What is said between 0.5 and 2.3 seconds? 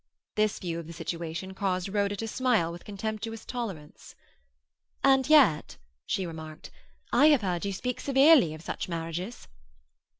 view of the situation caused Rhoda to